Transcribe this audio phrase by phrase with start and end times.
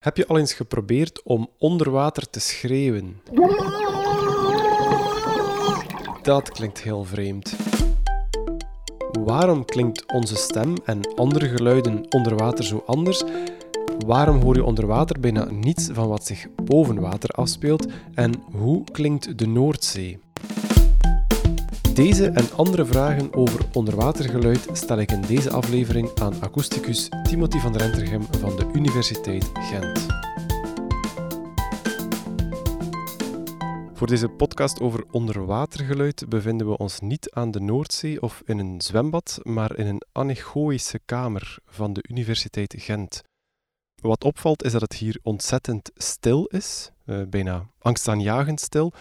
[0.00, 3.20] Heb je al eens geprobeerd om onder water te schreeuwen?
[6.22, 7.56] Dat klinkt heel vreemd.
[9.24, 13.24] Waarom klinkt onze stem en andere geluiden onder water zo anders?
[14.06, 17.86] Waarom hoor je onder water bijna niets van wat zich boven water afspeelt?
[18.14, 20.29] En hoe klinkt de Noordzee?
[22.00, 27.76] Deze en andere vragen over onderwatergeluid stel ik in deze aflevering aan akoesticus Timothy van
[27.76, 30.06] Rentergem van de Universiteit Gent.
[33.92, 38.80] Voor deze podcast over onderwatergeluid bevinden we ons niet aan de Noordzee of in een
[38.80, 43.22] zwembad, maar in een anechoïsche kamer van de Universiteit Gent.
[43.94, 48.92] Wat opvalt is dat het hier ontzettend stil is, uh, bijna angstaanjagend stil.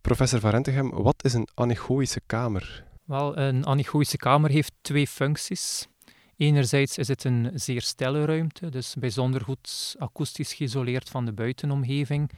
[0.00, 2.84] Professor Van Rentegem, wat is een anechoïsche kamer?
[3.04, 5.88] Wel, een anechoïsche kamer heeft twee functies.
[6.36, 12.30] Enerzijds is het een zeer stille ruimte, dus bijzonder goed akoestisch geïsoleerd van de buitenomgeving,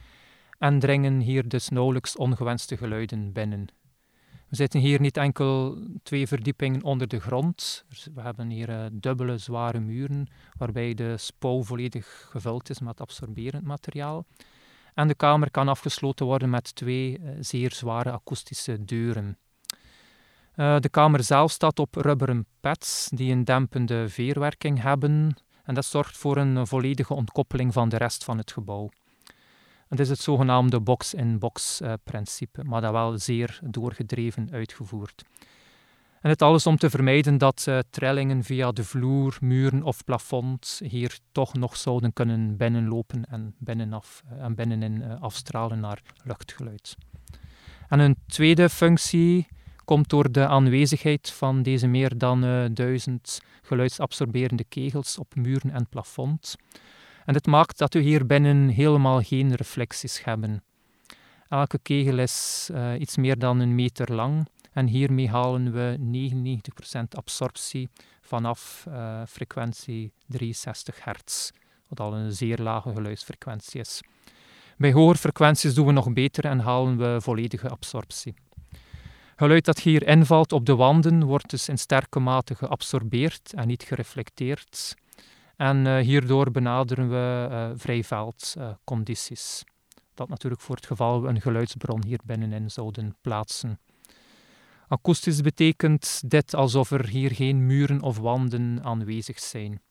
[0.57, 3.67] en dringen hier dus nauwelijks ongewenste geluiden binnen.
[4.47, 7.85] We zitten hier niet enkel twee verdiepingen onder de grond.
[8.13, 13.63] We hebben hier uh, dubbele zware muren, waarbij de spouw volledig gevuld is met absorberend
[13.63, 14.25] materiaal.
[14.93, 19.37] En de kamer kan afgesloten worden met twee uh, zeer zware akoestische deuren.
[20.55, 25.35] Uh, de kamer zelf staat op rubberen pads die een dempende veerwerking hebben.
[25.63, 28.89] En dat zorgt voor een volledige ontkoppeling van de rest van het gebouw.
[29.87, 35.23] Het is het zogenaamde box-in-box-principe, maar dat wel zeer doorgedreven uitgevoerd.
[36.21, 40.81] En het alles om te vermijden dat uh, trillingen via de vloer, muren of plafond
[40.83, 46.97] hier toch nog zouden kunnen binnenlopen en, binnenaf, uh, en binnenin uh, afstralen naar luchtgeluid.
[47.87, 49.47] En een tweede functie
[49.85, 56.55] komt door de aanwezigheid van deze meer dan duizend geluidsabsorberende kegels op muren en plafond.
[57.25, 60.63] En dit maakt dat we hier binnen helemaal geen reflecties hebben.
[61.49, 65.97] Elke kegel is iets meer dan een meter lang en hiermee halen we
[66.95, 67.89] 99% absorptie
[68.21, 71.49] vanaf uh, frequentie 63 hertz,
[71.87, 74.01] wat al een zeer lage geluidsfrequentie is.
[74.77, 78.33] Bij hogere frequenties doen we nog beter en halen we volledige absorptie.
[79.35, 83.83] Geluid dat hier invalt op de wanden wordt dus in sterke mate geabsorbeerd en niet
[83.83, 84.95] gereflecteerd.
[85.55, 89.63] En uh, hierdoor benaderen we uh, vrijveldcondities.
[90.13, 93.79] dat natuurlijk voor het geval we een geluidsbron hier binnenin zouden plaatsen.
[94.91, 99.81] Akoestisch betekent dit alsof er hier geen muren of wanden aanwezig zijn.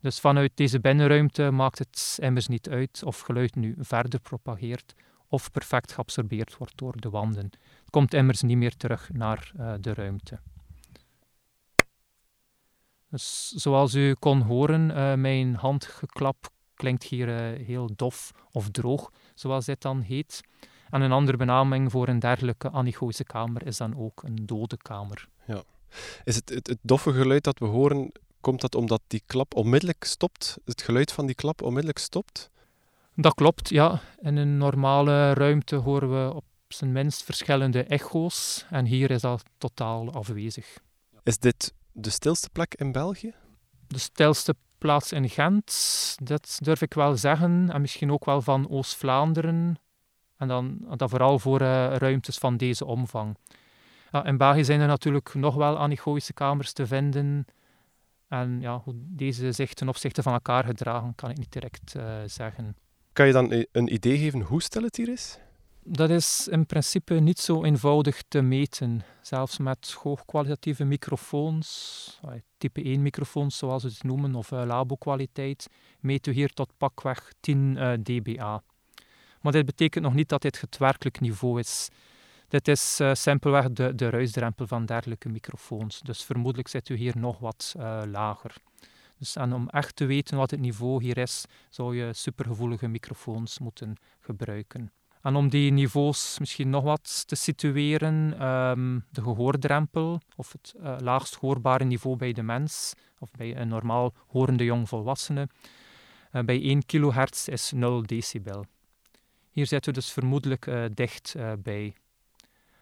[0.00, 4.94] Dus vanuit deze binnenruimte maakt het immers niet uit of geluid nu verder propageert
[5.28, 7.44] of perfect geabsorbeerd wordt door de wanden.
[7.80, 10.40] Het komt immers niet meer terug naar uh, de ruimte.
[13.10, 19.12] Dus zoals u kon horen, uh, mijn handgeklap klinkt hier uh, heel dof of droog,
[19.34, 20.40] zoals dit dan heet.
[20.90, 25.28] En een andere benaming voor een dergelijke anechoïsche kamer is dan ook een dode kamer.
[25.46, 25.62] Ja.
[26.24, 30.04] Is het, het, het doffe geluid dat we horen, komt dat omdat die klap onmiddellijk
[30.04, 30.58] stopt?
[30.64, 32.50] Het geluid van die klap onmiddellijk stopt?
[33.14, 34.00] Dat klopt, ja.
[34.18, 39.42] In een normale ruimte horen we op zijn minst verschillende echo's en hier is dat
[39.58, 40.78] totaal afwezig.
[41.22, 43.34] Is dit de stilste plek in België?
[43.86, 47.70] De stilste plaats in Gent, dat durf ik wel zeggen.
[47.70, 49.78] En misschien ook wel van Oost-Vlaanderen,
[50.40, 53.36] en dan, dan vooral voor uh, ruimtes van deze omvang.
[54.10, 57.44] Ja, in België zijn er natuurlijk nog wel anechoïsche kamers te vinden.
[58.28, 62.02] En ja, hoe deze zich ten opzichte van elkaar gedragen, kan ik niet direct uh,
[62.26, 62.76] zeggen.
[63.12, 65.38] Kan je dan een idee geven hoe stil het hier is?
[65.84, 69.02] Dat is in principe niet zo eenvoudig te meten.
[69.22, 72.20] Zelfs met hoogkwalitatieve microfoons,
[72.58, 75.68] type 1 microfoons zoals we het noemen, of uh, labo-kwaliteit,
[76.00, 78.62] meten we hier tot pakweg 10 uh, dBA.
[79.40, 81.88] Maar dit betekent nog niet dat dit het werkelijk niveau is.
[82.48, 86.00] Dit is uh, simpelweg de, de ruisdrempel van dergelijke microfoons.
[86.00, 88.54] Dus vermoedelijk zit u hier nog wat uh, lager.
[89.18, 93.96] Dus om echt te weten wat het niveau hier is, zou je supergevoelige microfoons moeten
[94.20, 94.92] gebruiken.
[95.22, 100.96] En om die niveaus misschien nog wat te situeren, um, de gehoordrempel, of het uh,
[100.98, 105.48] laagst hoorbare niveau bij de mens, of bij een normaal horende jongvolwassene,
[106.32, 108.64] uh, bij 1 kHz is 0 decibel.
[109.50, 111.94] Hier zitten we dus vermoedelijk uh, dicht uh, bij.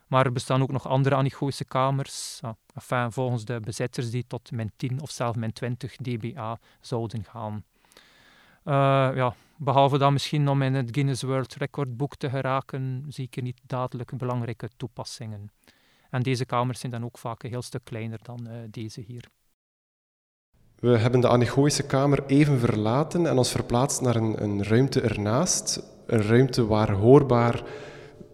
[0.06, 2.41] Maar er bestaan ook nog andere anechoïsche kamers,
[2.75, 7.65] enfin, volgens de bezitters die tot min 10 of zelfs min 20 dBA zouden gaan.
[9.15, 13.37] ja, behalve dan misschien om in het Guinness World Record boek te geraken, zie ik
[13.37, 15.53] er niet dadelijk belangrijke toepassingen.
[16.11, 19.25] En deze kamers zijn dan ook vaak een heel stuk kleiner dan deze hier.
[20.79, 25.97] We hebben de anechoïsche kamer even verlaten en ons verplaatst naar een, een ruimte ernaast.
[26.08, 27.62] Een ruimte waar hoorbaar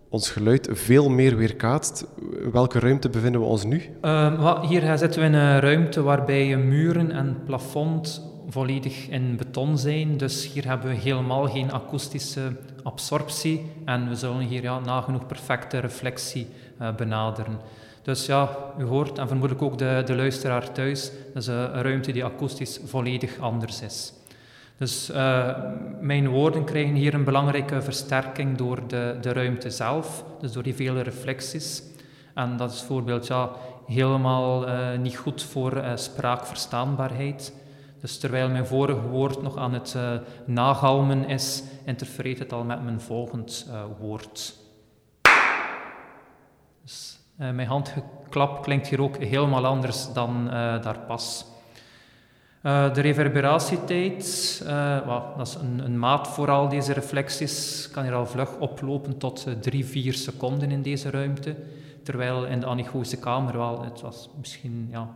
[0.08, 2.06] ons geluid veel meer weerkaatst.
[2.52, 3.82] Welke ruimte bevinden we ons nu?
[4.02, 10.16] Uh, hier zitten we in een ruimte waarbij muren en plafond volledig in beton zijn.
[10.16, 13.72] Dus hier hebben we helemaal geen akoestische absorptie.
[13.84, 16.46] En we zullen hier ja, nagenoeg perfecte reflectie
[16.80, 17.58] uh, benaderen.
[18.02, 22.12] Dus ja, u hoort en vermoedelijk ook de, de luisteraar thuis, dat is een ruimte
[22.12, 24.12] die akoestisch volledig anders is.
[24.76, 25.56] Dus uh,
[26.00, 30.74] mijn woorden krijgen hier een belangrijke versterking door de, de ruimte zelf, dus door die
[30.74, 31.82] vele reflecties.
[32.34, 33.50] En dat is bijvoorbeeld ja,
[33.86, 37.54] helemaal uh, niet goed voor uh, spraakverstaanbaarheid.
[38.00, 39.96] Dus terwijl mijn vorige woord nog aan het
[40.44, 44.54] nagalmen is, interfereert het al met mijn volgend woord.
[46.82, 50.44] Dus mijn handgeklap klinkt hier ook helemaal anders dan
[50.82, 51.46] daar pas.
[52.64, 55.06] Uh, de reverberatietijd, uh,
[55.36, 59.46] dat is een, een, maat voor al deze reflecties, kan hier al vlug oplopen tot
[59.60, 61.56] 3, uh, 4 seconden in deze ruimte.
[62.02, 65.08] Terwijl in de anechoïsche kamer wel, het was misschien ja,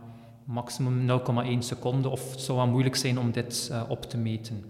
[0.43, 4.63] maximum 0,1 seconde, of het zou wel moeilijk zijn om dit op te meten.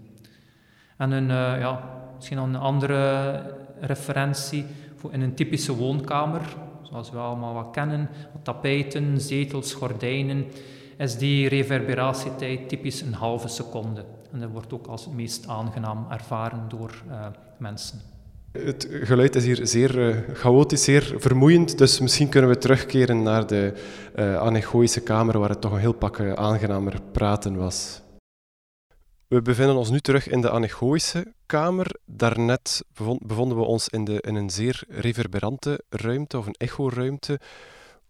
[0.97, 1.27] En een,
[1.59, 1.83] ja,
[2.15, 3.41] misschien een andere
[3.79, 4.65] referentie
[4.95, 6.41] voor in een typische woonkamer,
[6.81, 8.09] zoals we allemaal wat kennen,
[8.43, 10.45] tapijten, zetels, gordijnen
[10.99, 14.05] is die reverberatietijd typisch een halve seconde.
[14.31, 17.25] En dat wordt ook als het meest aangenaam ervaren door uh,
[17.57, 18.01] mensen.
[18.51, 23.47] Het geluid is hier zeer uh, chaotisch, zeer vermoeiend, dus misschien kunnen we terugkeren naar
[23.47, 23.73] de
[24.15, 28.01] uh, anechoïsche kamer waar het toch een heel pak aangenamer praten was.
[29.27, 31.95] We bevinden ons nu terug in de anechoïsche kamer.
[32.05, 32.83] Daarnet
[33.21, 37.39] bevonden we ons in, de, in een zeer reverberante ruimte, of een echoruimte.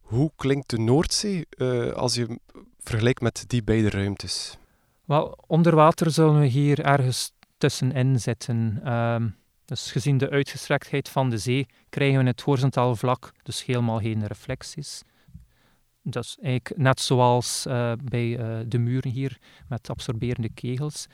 [0.01, 2.39] Hoe klinkt de Noordzee uh, als je
[2.83, 4.57] vergelijkt met die beide ruimtes?
[5.05, 8.93] Wel, onder water zullen we hier ergens tussenin zitten.
[8.93, 9.35] Um,
[9.65, 14.27] dus gezien de uitgestrektheid van de zee krijgen we het horizontaal vlak dus helemaal geen
[14.27, 15.03] reflecties.
[16.03, 19.37] Dus eigenlijk net zoals uh, bij uh, de muren hier
[19.67, 21.07] met absorberende kegels.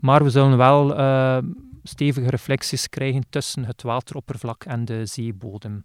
[0.00, 1.38] Maar we zullen wel uh,
[1.82, 5.84] stevige reflecties krijgen tussen het wateroppervlak en de zeebodem.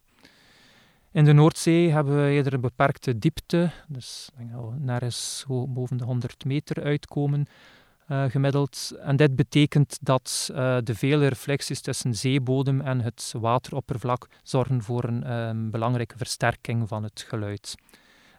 [1.17, 6.45] In de Noordzee hebben we eerder een beperkte diepte, dus denk nergens boven de 100
[6.45, 7.45] meter uitkomen
[8.07, 8.91] uh, gemiddeld.
[9.01, 15.03] En dit betekent dat uh, de vele reflecties tussen zeebodem en het wateroppervlak zorgen voor
[15.03, 17.75] een um, belangrijke versterking van het geluid.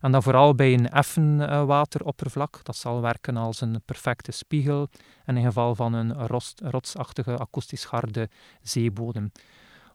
[0.00, 4.88] En dan vooral bij een effen uh, wateroppervlak, dat zal werken als een perfecte spiegel,
[5.24, 8.28] en in geval van een rost, rotsachtige akoestisch harde
[8.62, 9.30] zeebodem.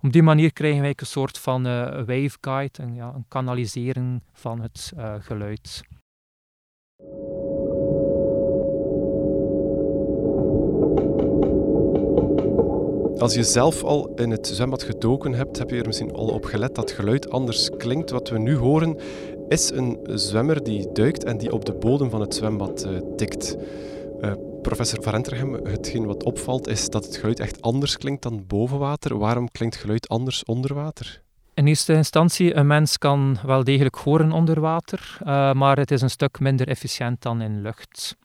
[0.03, 4.61] Op die manier krijgen wij een soort van uh, waveguide, een, ja, een kanalisering van
[4.61, 5.81] het uh, geluid.
[13.17, 16.45] Als je zelf al in het zwembad gedoken hebt, heb je er misschien al op
[16.45, 18.09] gelet dat geluid anders klinkt.
[18.09, 18.97] Wat we nu horen
[19.47, 23.57] is een zwemmer die duikt en die op de bodem van het zwembad uh, tikt.
[24.63, 28.80] Professor Van Rentergem, hetgeen wat opvalt is dat het geluid echt anders klinkt dan boven
[28.80, 29.18] water.
[29.18, 31.21] Waarom klinkt geluid anders onder water?
[31.54, 36.01] In eerste instantie, een mens kan wel degelijk horen onder water, uh, maar het is
[36.01, 38.18] een stuk minder efficiënt dan in lucht.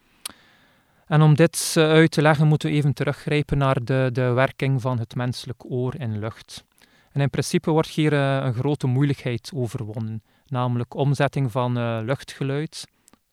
[1.06, 4.81] En om dit uh, uit te leggen moeten we even teruggrijpen naar de, de werking
[4.81, 6.64] van het menselijk oor in lucht.
[7.12, 12.85] En in principe wordt hier uh, een grote moeilijkheid overwonnen, namelijk omzetting van luchtgeluid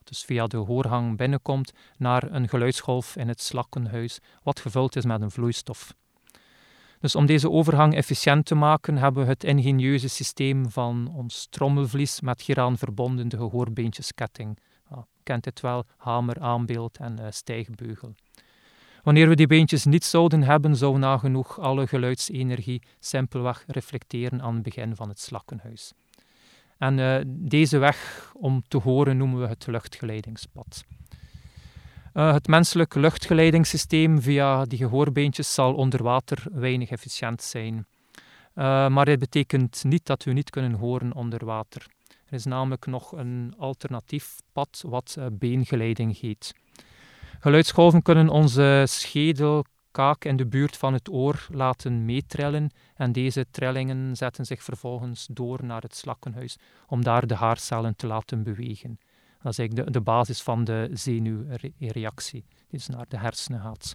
[0.05, 5.21] dus via de hoorgang binnenkomt, naar een geluidsgolf in het slakkenhuis, wat gevuld is met
[5.21, 5.93] een vloeistof.
[6.99, 12.21] Dus om deze overgang efficiënt te maken, hebben we het ingenieuze systeem van ons trommelvlies
[12.21, 14.59] met hieraan verbonden de gehoorbeentjesketting.
[14.89, 18.15] Ja, kent dit wel, hamer, aanbeeld en uh, stijgbeugel.
[19.03, 24.63] Wanneer we die beentjes niet zouden hebben, zou nagenoeg alle geluidsenergie simpelweg reflecteren aan het
[24.63, 25.93] begin van het slakkenhuis.
[26.77, 30.83] En uh, deze weg om te horen noemen we het luchtgeleidingspad.
[32.13, 37.73] Uh, het menselijk luchtgeleidingssysteem via die gehoorbeentjes zal onder water weinig efficiënt zijn.
[38.55, 41.85] Uh, maar dit betekent niet dat we niet kunnen horen onder water.
[42.25, 46.53] Er is namelijk nog een alternatief pad wat beengeleiding heet.
[47.39, 53.45] Geluidsgolven kunnen onze schedel, kaak in de buurt van het oor laten meetrillen en deze
[53.51, 58.99] trillingen zetten zich vervolgens door naar het slakkenhuis om daar de haarcellen te laten bewegen.
[59.41, 63.93] Dat is eigenlijk de, basis van de zenuwreactie die dus naar de hersenen gaat.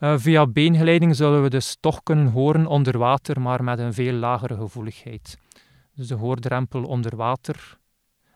[0.00, 4.12] Uh, via beengeleiding zullen we dus toch kunnen horen onder water, maar met een veel
[4.12, 5.38] lagere gevoeligheid.
[5.94, 7.78] Dus de hoordrempel onder water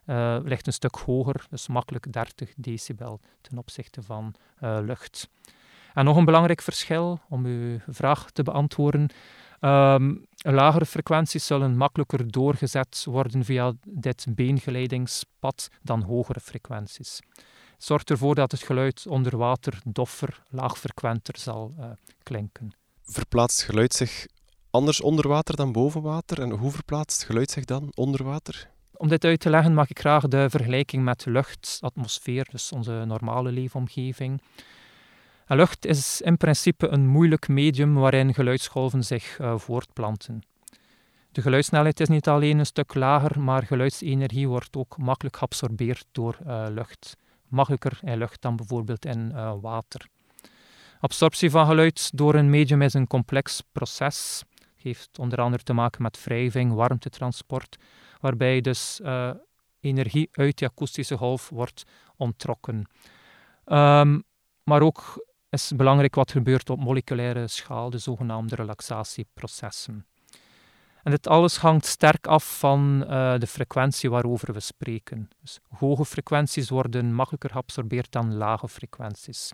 [0.06, 5.28] uh, ligt een stuk hoger, dus makkelijk 30 decibel ten opzichte van uh, lucht.
[5.94, 9.08] En nog een belangrijk verschil, om uw vraag te beantwoorden.
[9.60, 17.20] Um, lagere frequenties zullen makkelijker doorgezet worden via dit beengeleidingspad dan hogere frequenties.
[17.74, 21.86] Het zorgt ervoor dat het geluid onder water doffer, laagfrequenter zal uh,
[22.22, 22.70] klinken.
[23.02, 24.26] Verplaatst geluid zich
[24.70, 26.40] anders onder water dan boven water?
[26.40, 28.70] En hoe verplaatst geluid zich dan onder water?
[28.96, 33.04] Om dit uit te leggen mag ik graag de vergelijking met lucht, atmosfeer, dus onze
[33.06, 34.42] normale leefomgeving.
[35.52, 40.42] Lucht is in principe een moeilijk medium waarin geluidsgolven zich uh, voortplanten.
[41.32, 46.38] De geluidssnelheid is niet alleen een stuk lager, maar geluidsenergie wordt ook makkelijk geabsorbeerd door
[46.46, 47.16] uh, lucht.
[47.48, 50.06] Makkelijker in lucht dan bijvoorbeeld in uh, water.
[51.00, 54.42] Absorptie van geluid door een medium is een complex proces.
[54.76, 57.76] Heeft onder andere te maken met wrijving, warmtetransport,
[58.20, 59.00] waarbij dus
[59.80, 61.84] energie uit de akoestische golf wordt
[62.16, 62.86] onttrokken.
[63.66, 64.22] Um,
[64.64, 70.06] maar ook is belangrijk wat gebeurt op moleculaire schaal, de zogenaamde relaxatieprocessen.
[71.02, 75.28] En dit alles hangt sterk af van uh, de frequentie waarover we spreken.
[75.40, 79.50] Dus hoge frequenties worden makkelijker geabsorbeerd dan lage frequenties.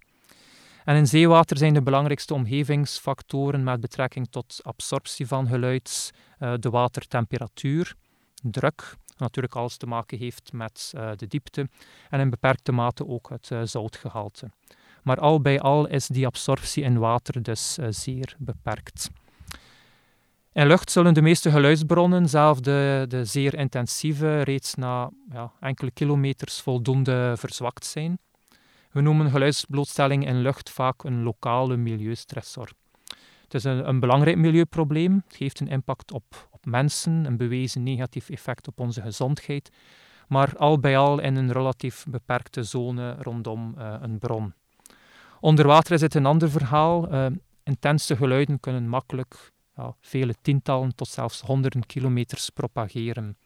[0.84, 6.70] En in zeewater zijn de belangrijkste omgevingsfactoren met betrekking tot absorptie van geluid uh, de
[6.70, 7.94] watertemperatuur,
[8.42, 11.68] druk, natuurlijk alles te maken heeft met uh, de diepte,
[12.10, 14.50] en in beperkte mate ook het zoutgehalte.
[15.06, 19.10] Maar al bij al is die absorptie in water dus uh, zeer beperkt.
[20.52, 25.90] In lucht zullen de meeste geluidsbronnen, zelfs de, de zeer intensieve, reeds na ja, enkele
[25.90, 28.18] kilometers voldoende verzwakt zijn.
[28.90, 32.68] We noemen geluidsblootstelling in lucht vaak een lokale milieustressor.
[33.42, 35.22] Het is een, een belangrijk milieuprobleem.
[35.26, 39.70] Het heeft een impact op, op mensen, een bewezen negatief effect op onze gezondheid,
[40.28, 44.54] maar al bij al in een relatief beperkte zone rondom uh, een bron.
[45.40, 47.12] Onder water is het een ander verhaal.
[47.12, 47.26] Uh,
[47.64, 53.36] intense geluiden kunnen makkelijk ja, vele tientallen tot zelfs honderden kilometers propageren.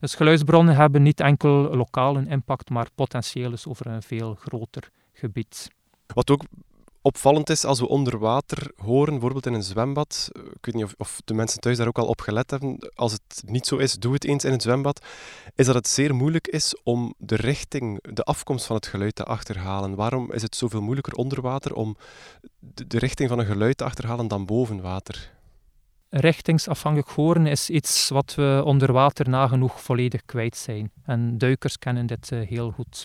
[0.00, 5.70] Dus geluidsbronnen hebben niet enkel lokale impact, maar potentieel is over een veel groter gebied.
[6.06, 6.42] Wat ook
[7.02, 10.28] opvallend is als we onder water horen, bijvoorbeeld in een zwembad.
[10.32, 12.90] Eh, ik weet niet of, de mensen thuis daar ook al op gelet hebben.
[12.94, 15.06] Als het niet zo is, doe het eens in het zwembad.
[15.54, 19.24] Is dat het zeer moeilijk is om de richting, de afkomst van het geluid te
[19.24, 19.94] achterhalen.
[19.94, 21.96] Waarom is het zoveel moeilijker onder water om
[22.58, 25.32] de, richting van een geluid te achterhalen dan boven water?
[26.08, 30.90] Richtingsafhankelijk horen is iets wat we onder water nagenoeg volledig kwijt zijn.
[31.04, 33.04] En duikers kennen dit uh, heel goed.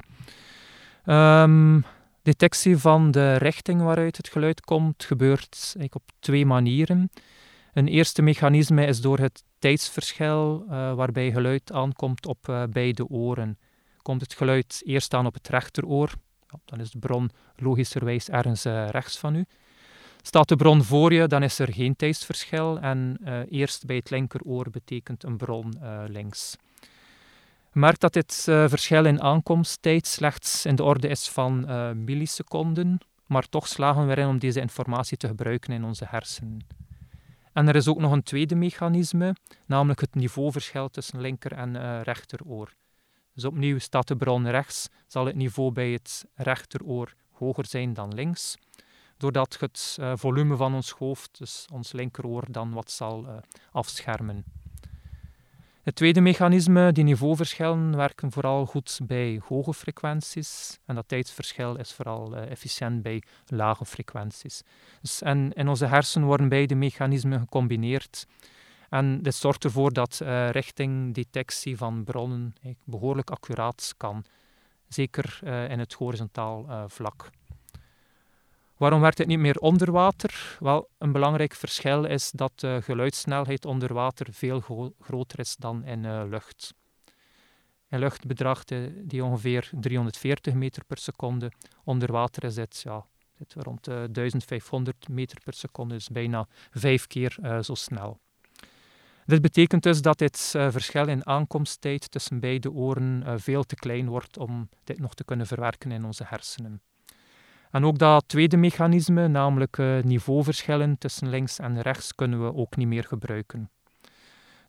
[1.05, 1.85] Um,
[2.25, 7.09] Detectie van de richting waaruit het geluid komt gebeurt op twee manieren.
[7.73, 13.57] Een eerste mechanisme is door het tijdsverschil uh, waarbij geluid aankomt op uh, beide oren.
[14.01, 16.11] Komt het geluid eerst aan op het rechteroor,
[16.65, 19.45] dan is de bron logischerwijs ergens uh, rechts van u.
[20.21, 24.69] Staat de bron voor je, dan is er geen tijdsverschil en eerst bij het linkeroor
[24.69, 25.73] betekent een bron
[26.07, 26.57] links
[27.75, 32.97] merkt dat dit uh, verschil in aankomsttijd slechts in de orde is van uh, milliseconden,
[33.25, 36.67] maar toch slagen we erin om deze informatie te gebruiken in onze hersenen.
[37.53, 42.01] En er is ook nog een tweede mechanisme, namelijk het niveauverschil tussen linker en uh,
[42.01, 42.73] rechteroor.
[43.33, 48.13] Dus opnieuw staat de bron rechts, zal het niveau bij het rechteroor hoger zijn dan
[48.13, 48.57] links,
[49.17, 54.64] doordat het volume van ons hoofd, dus ons linkeroor, dan wat zal afschermen.
[55.85, 60.79] Het tweede mechanisme, die niveauverschillen, werken vooral goed bij hoge frequenties.
[60.85, 64.61] En dat tijdsverschil is vooral uh, efficiënt bij lage frequenties.
[65.01, 68.25] Dus, en in onze hersenen worden beide mechanismen gecombineerd.
[68.89, 74.25] En dit zorgt ervoor dat uh, richtingdetectie van bronnen behoorlijk accuraat kan.
[74.87, 77.29] Zeker uh, in het horizontaal vlak.
[78.77, 80.57] Waarom werkt het niet meer onder water?
[80.59, 86.03] Wel, een belangrijk verschil is dat de geluidssnelheid onder water veel groter is dan in
[86.03, 86.73] uh, lucht.
[87.89, 91.51] In lucht bedraagt die ongeveer 340 meter per seconde.
[91.83, 93.05] Onder water is het, ja,
[93.53, 98.19] rond uh, 1500 meter per seconde, dus bijna vijf keer zo snel.
[99.25, 100.27] Dit betekent dus dat uh,
[100.71, 105.47] verschil in aankomsttijd tussen beide oren veel te klein wordt om dit nog te kunnen
[105.47, 106.81] verwerken in onze hersenen.
[107.75, 112.75] En ook dat tweede mechanisme, namelijk uh, niveauverschillen tussen links en rechts, kunnen we ook
[112.75, 113.71] niet meer gebruiken.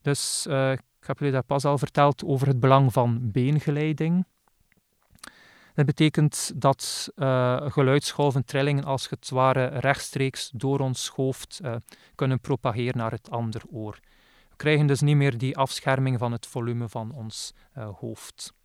[0.03, 4.27] Dus uh, ik heb jullie daar pas al verteld over het belang van beengeleiding.
[5.75, 11.61] Dat betekent dat uh, geluidsgolven, trillingen als het ware rechtstreeks door ons hoofd
[12.15, 13.99] kunnen propageren naar het andere oor.
[14.49, 18.56] We krijgen dus niet meer die afscherming van het volume van ons hoofd.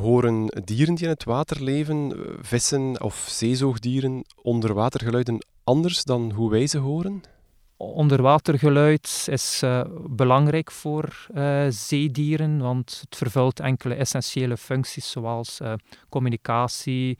[0.00, 6.66] Horen dieren die in het water leven, vissen of zeezoogdieren, onderwatergeluiden anders dan hoe wij
[6.66, 7.22] ze horen?
[7.76, 15.60] Onderwatergeluid is uh, belangrijk voor uh, zeedieren, want het vervult enkele essentiële functies zoals
[16.08, 17.18] communicatie,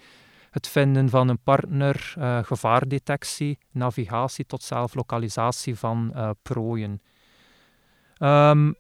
[0.51, 7.01] het vinden van een partner, gevaardetectie, navigatie tot zelflokalisatie van prooien.
[8.19, 8.75] Um,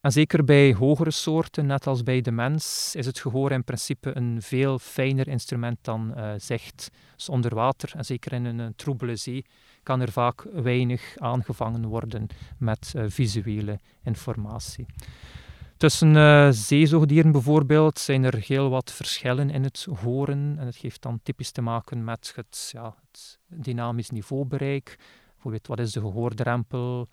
[0.00, 4.16] en zeker bij hogere soorten, net als bij de mens, is het gehoor in principe
[4.16, 6.90] een veel fijner instrument dan zicht.
[7.16, 9.44] Dus onder water, en zeker in een troebele zee,
[9.86, 12.26] kan er vaak weinig aangevangen worden
[12.58, 14.86] met uh, visuele informatie.
[15.76, 20.56] Tussen uh, zeezoogdieren bijvoorbeeld zijn er heel wat verschillen in het horen.
[20.58, 24.98] En het heeft dan typisch te maken met het, ja, het dynamisch niveaubereik.
[25.32, 27.08] Bijvoorbeeld, wat is de gehoordrempel?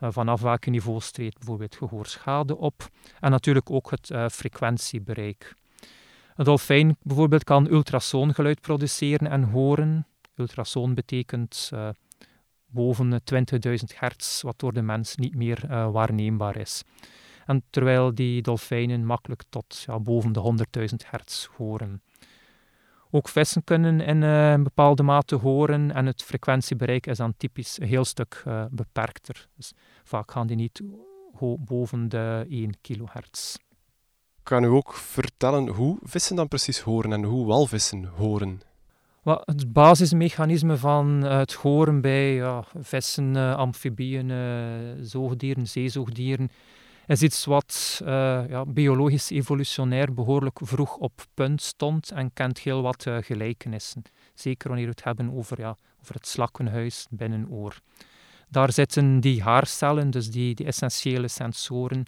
[0.00, 2.88] Uh, vanaf welk niveau treedt bijvoorbeeld gehoorschade op?
[3.20, 5.54] En natuurlijk ook het uh, frequentiebereik.
[6.34, 10.06] Een dolfijn bijvoorbeeld kan ultrasoongeluid produceren en horen.
[10.34, 11.88] Ultrasoon betekent uh,
[12.66, 13.18] boven 20.000
[13.94, 16.82] hertz, wat door de mens niet meer waarneembaar is.
[17.46, 22.02] En terwijl die dolfijnen makkelijk tot ja, boven de 100.000 hertz horen.
[23.10, 27.80] Ook vissen kunnen in uh, een bepaalde mate horen en het frequentiebereik is dan typisch
[27.80, 29.48] een heel stuk uh, beperkter.
[29.56, 29.72] Dus
[30.04, 30.82] vaak gaan die niet
[31.58, 33.56] boven de 1 kHz.
[34.42, 38.60] Kan u ook vertellen hoe vissen dan precies horen en hoe walvissen horen?
[39.44, 44.32] het basismechanisme van eh, het horen bij ja, vissen, amfibieën,
[45.00, 46.50] zoogdieren, zeezoogdieren,
[47.06, 48.00] is iets wat
[48.48, 54.02] ja, biologisch evolutionair behoorlijk vroeg op punt stond en kent heel wat gelijkenissen.
[54.34, 57.80] Zeker wanneer we het hebben over, ja, over het slakkenhuis binnenoor.
[58.48, 62.04] Daar zitten die haarcellen, dus die, die essentiële sensoren,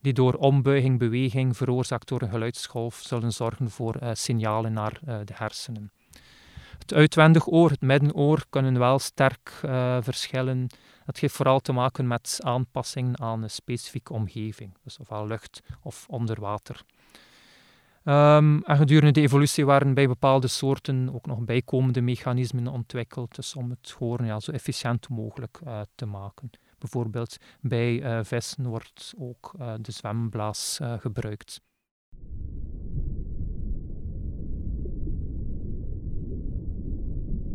[0.00, 5.92] die door ombuiging, beweging, veroorzaakt door een geluidsgolf, zullen zorgen voor signalen naar de hersenen.
[6.78, 10.66] Het uitwendig oor, het middenoor, kunnen wel sterk uh, verschillen.
[11.04, 16.06] Dat heeft vooral te maken met aanpassingen aan een specifieke omgeving, dus ofwel lucht of
[16.08, 16.82] onder water.
[18.04, 23.54] Um, en gedurende de evolutie waren bij bepaalde soorten ook nog bijkomende mechanismen ontwikkeld, dus
[23.54, 26.50] om het horen ja, zo efficiënt mogelijk uh, te maken.
[26.78, 31.60] Bijvoorbeeld bij uh, vissen wordt ook de zwemblaas gebruikt.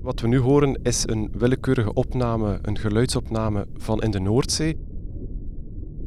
[0.04, 4.78] Wat we nu horen is een willekeurige opname, een geluidsopname van in de Noordzee.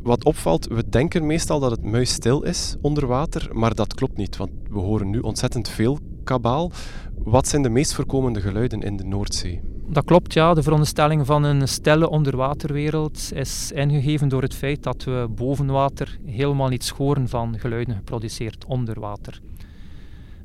[0.02, 4.37] Wat opvalt, we denken meestal dat het muisstil is onder water, maar dat klopt niet,
[4.37, 6.70] want we horen nu ontzettend veel kabaal.
[7.14, 9.61] Wat zijn de meest voorkomende geluiden in de Noordzee?
[9.88, 10.54] Dat klopt, ja.
[10.54, 16.18] De veronderstelling van een stille onderwaterwereld is ingegeven door het feit dat we boven water
[16.24, 19.40] helemaal niet horen van geluiden geproduceerd onder water.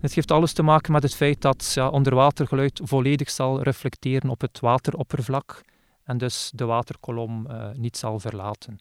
[0.01, 4.59] Het heeft alles te maken met het feit dat onderwatergeluid volledig zal reflecteren op het
[4.59, 5.61] wateroppervlak
[6.03, 8.79] en dus de waterkolom uh, niet zal verlaten.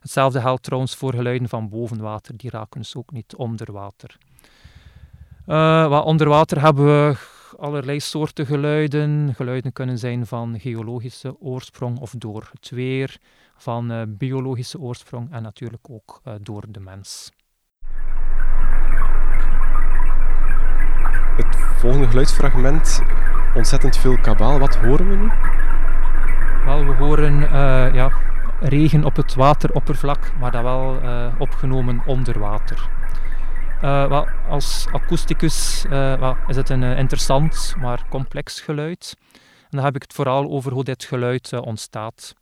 [0.00, 4.16] Hetzelfde geldt trouwens voor geluiden van boven water, die raken dus ook niet onder water.
[5.46, 7.16] Uh, onder water hebben we
[7.58, 9.34] allerlei soorten geluiden.
[9.34, 13.16] Geluiden kunnen zijn van geologische oorsprong of door het weer,
[13.56, 17.30] van uh, biologische oorsprong en natuurlijk ook door de mens.
[21.36, 23.02] Het volgende geluidsfragment,
[23.54, 24.58] ontzettend veel kabaal.
[24.58, 25.30] Wat horen we nu?
[26.64, 28.12] Wel, we horen uh, ja,
[28.60, 32.88] regen op het wateroppervlak, maar dat wel uh, opgenomen onder water.
[33.84, 39.16] Uh, wel, als akoesticus wel, is het een interessant, maar complex geluid.
[39.62, 42.34] En dan heb ik het vooral over hoe dit geluid ontstaat.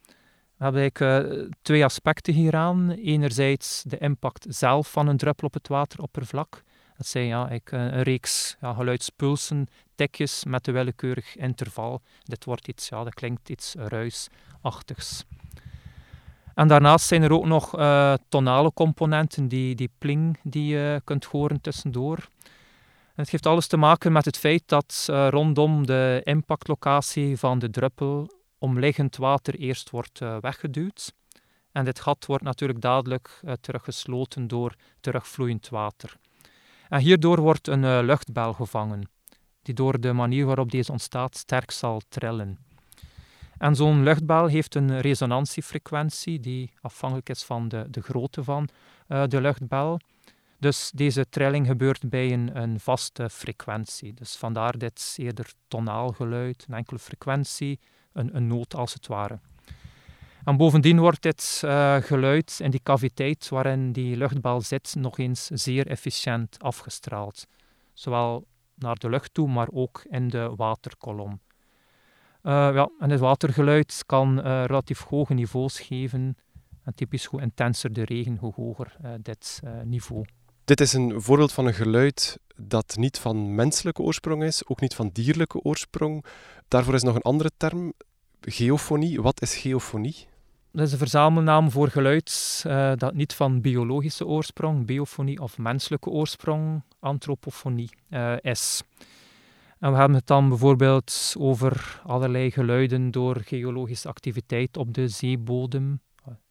[0.57, 2.91] We hebben eigenlijk twee aspecten hieraan.
[2.91, 6.63] Enerzijds de impact zelf van een druppel op het wateroppervlak.
[6.99, 12.03] Dat zijn ja, eh, een reeks ja, geluidspulsen, tekjes met een willekeurig interval.
[12.23, 15.25] Dit wordt iets, ja, dat klinkt iets ruisachtigs.
[16.55, 21.25] En daarnaast zijn er ook nog uh, tonale componenten, die, die pling die je kunt
[21.25, 22.29] horen tussendoor.
[23.15, 27.59] En het heeft alles te maken met het feit dat uh, rondom de impactlocatie van
[27.59, 31.13] de druppel omliggend water eerst wordt weggeduwd.
[31.73, 36.17] En dit gat wordt natuurlijk dadelijk teruggesloten door terugvloeiend water.
[36.89, 39.11] En hierdoor wordt een uh, luchtbel gevangen,
[39.63, 42.59] die door de manier waarop deze ontstaat sterk zal trillen.
[43.59, 48.69] En zo'n luchtbel heeft een resonantiefrequentie die afhankelijk is van de, de grootte van
[49.09, 50.01] uh, de luchtbel.
[50.59, 54.15] Dus deze trilling gebeurt bij een, een vaste frequentie.
[54.15, 57.81] Dus vandaar dit eerder tonaal geluid, een enkele frequentie,
[58.13, 59.39] een, een noot als het ware.
[60.45, 65.47] En bovendien wordt dit uh, geluid in die caviteit waarin die luchtbal zit nog eens
[65.47, 67.47] zeer efficiënt afgestraald.
[67.93, 71.41] Zowel naar de lucht toe, maar ook in de waterkolom.
[72.43, 76.37] Uh, ja, en het watergeluid kan uh, relatief hoge niveaus geven.
[76.85, 80.25] En typisch hoe intenser de regen, hoe hoger dit niveau.
[80.65, 84.95] Dit is een voorbeeld van een geluid dat niet van menselijke oorsprong is, ook niet
[84.95, 86.25] van dierlijke oorsprong.
[86.69, 87.93] Daarvoor is nog een andere term,
[88.41, 89.23] geofonie.
[89.23, 90.27] Wat is geofonie?
[90.73, 96.11] Dat is een verzamelnaam voor geluid uh, dat niet van biologische oorsprong, biofonie of menselijke
[96.11, 98.83] oorsprong, antropofonie uh, is.
[99.79, 106.01] En we hebben het dan bijvoorbeeld over allerlei geluiden door geologische activiteit op de zeebodem.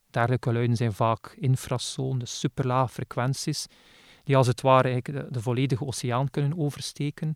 [0.10, 3.66] Dergelijke geluiden zijn vaak infrasoon, dus superlage frequenties,
[4.24, 7.36] die als het ware de volledige oceaan kunnen oversteken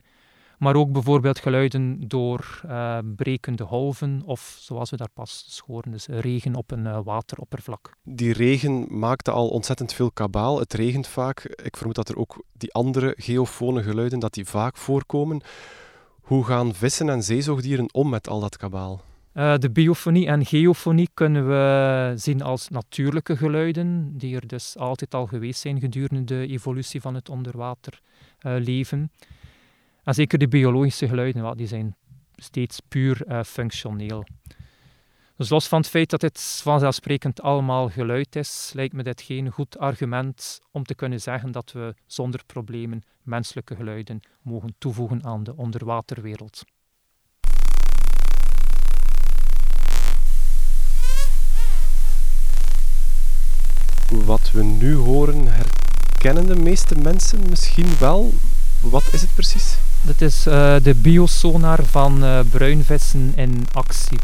[0.61, 6.07] maar ook bijvoorbeeld geluiden door uh, brekende golven of zoals we daar pas schoren, dus
[6.07, 7.91] regen op een uh, wateroppervlak.
[8.03, 10.59] Die regen maakte al ontzettend veel kabaal.
[10.59, 11.43] Het regent vaak.
[11.43, 15.41] Ik vermoed dat er ook die andere geofone geluiden dat die vaak voorkomen.
[16.21, 19.01] Hoe gaan vissen en zeezoogdieren om met al dat kabaal?
[19.33, 25.13] Uh, de biofonie en geofonie kunnen we zien als natuurlijke geluiden, die er dus altijd
[25.13, 29.11] al geweest zijn gedurende de evolutie van het onderwaterleven.
[30.03, 31.95] En zeker de biologische geluiden, die zijn
[32.35, 34.23] steeds puur uh, functioneel.
[35.35, 39.49] Dus los van het feit dat dit vanzelfsprekend allemaal geluid is, lijkt me dit geen
[39.49, 45.43] goed argument om te kunnen zeggen dat we zonder problemen menselijke geluiden mogen toevoegen aan
[45.43, 46.63] de onderwaterwereld.
[54.25, 58.31] Wat we nu horen, herkennen de meeste mensen misschien wel.
[58.81, 59.80] Wat is het precies?
[60.05, 64.19] Dat is uh, de biosonar van uh, bruinvissen in actie.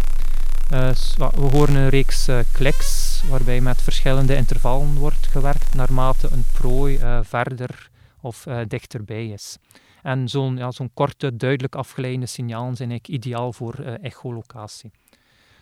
[0.74, 7.00] Uh, we horen een reeks kliks waarbij met verschillende intervallen wordt gewerkt naarmate een prooi
[7.22, 7.90] verder
[8.22, 9.58] of dichterbij is.
[10.04, 14.92] En zo'n ja, korte, duidelijk afgeleide signalen zijn eigenlijk ideaal voor echolocatie.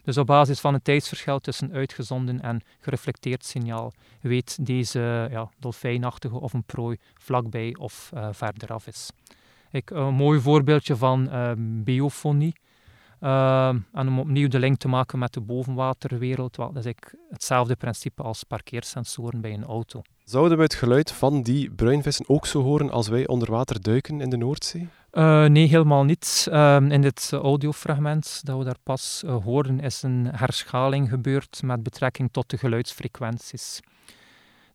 [0.03, 6.39] Dus op basis van het tijdsverschil tussen uitgezonden en gereflecteerd signaal weet deze ja, dolfijnachtige
[6.39, 9.09] of een prooi vlakbij of verderaf is.
[9.71, 12.55] Ik, een mooi voorbeeldje van uh, biofonie.
[13.21, 16.93] Uh, en om opnieuw de link te maken met de bovenwaterwereld, wel, dat is
[17.29, 20.01] hetzelfde principe als parkeersensoren bij een auto.
[20.23, 24.21] Zouden we het geluid van die bruinvissen ook zo horen als wij onder water duiken
[24.21, 24.87] in de Noordzee?
[25.11, 26.47] Uh, nee, helemaal niet.
[26.51, 31.83] Ehm, in dit audiofragment dat we daar pas uh, hoorden, is een herschaling gebeurd met
[31.83, 33.79] betrekking tot de geluidsfrequenties.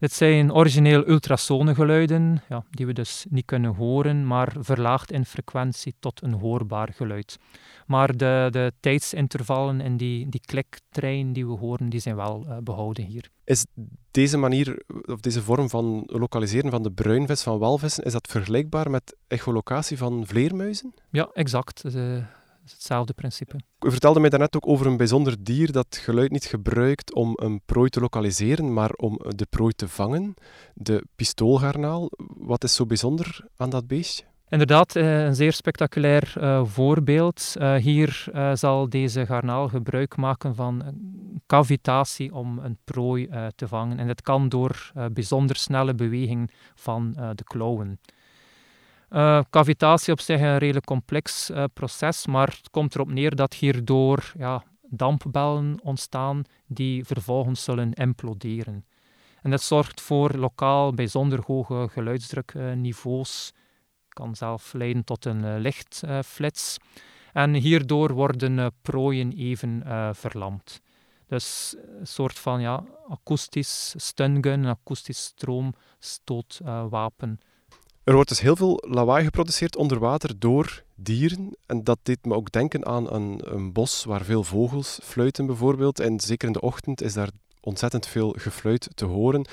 [0.00, 5.94] Dit zijn origineel ultrasonengeluiden, ja, die we dus niet kunnen horen, maar verlaagd in frequentie
[5.98, 7.38] tot een hoorbaar geluid.
[7.86, 12.56] Maar de, de tijdsintervallen in die, die kliktrein die we horen, die zijn wel uh,
[12.62, 13.28] behouden hier.
[13.44, 13.66] Is
[14.10, 18.90] deze manier, of deze vorm van lokaliseren van de bruinvis van walvissen, is dat vergelijkbaar
[18.90, 20.94] met echolocatie van vleermuizen?
[21.10, 21.84] Ja, exact.
[21.84, 22.24] Uh,
[22.70, 23.56] is hetzelfde principe.
[23.80, 27.61] U vertelde mij daarnet ook over een bijzonder dier dat geluid niet gebruikt om een
[27.66, 30.35] prooi te lokaliseren, maar om de prooi te vangen.
[30.74, 32.11] De pistoolgarnaal.
[32.37, 34.24] Wat is zo bijzonder aan dat beestje?
[34.48, 37.54] Inderdaad, eh, een zeer spectaculair uh, voorbeeld.
[37.59, 40.83] Uh, hier uh, zal deze garnaal gebruik maken van
[41.46, 43.98] cavitatie om een prooi te vangen.
[43.98, 48.00] En dat kan door bijzonder snelle beweging van de klauwen.
[49.11, 53.55] Uh, cavitatie op zich een redelijk complex uh, proces, maar het komt erop neer dat
[53.55, 58.85] hierdoor ja, dampbellen ontstaan die vervolgens zullen imploderen.
[59.42, 63.53] En dat zorgt voor lokaal bijzonder hoge geluidsdrukniveaus,
[64.09, 66.77] kan zelf leiden tot een uh, lichtflits.
[67.33, 69.83] en hierdoor worden prooien even
[70.16, 70.81] verlamd.
[71.27, 77.40] Dus een soort van ja, akoestisch stungun, een akoestisch stroomstootwapen
[78.11, 81.57] er wordt dus heel veel lawaai geproduceerd onder water door dieren.
[81.66, 86.01] En dat deed me ook denken aan een, een bos waar veel vogels fluiten bijvoorbeeld.
[86.01, 89.46] En zeker in de ochtend is daar ontzettend veel gefluit te horen.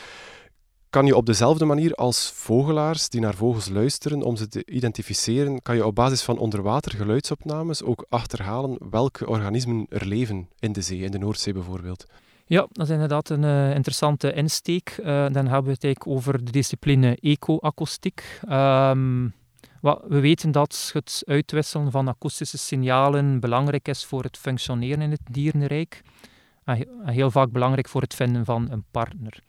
[0.89, 5.61] Kan je op dezelfde manier als vogelaars die naar vogels luisteren om ze te identificeren,
[5.61, 10.99] kan je op basis van onderwatergeluidsopnames ook achterhalen welke organismen er leven in de zee,
[10.99, 12.05] in de Noordzee bijvoorbeeld?
[12.49, 14.97] Ja, dat is inderdaad een uh, interessante insteek.
[14.99, 18.39] Uh, dan hebben we het eigenlijk over de discipline eco-akoestiek.
[18.49, 19.33] Um,
[19.81, 25.21] we weten dat het uitwisselen van akoestische signalen belangrijk is voor het functioneren in het
[25.31, 26.01] dierenrijk.
[26.63, 29.39] En heel vaak belangrijk voor het vinden van een partner.